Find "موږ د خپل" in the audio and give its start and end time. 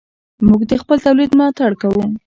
0.47-0.97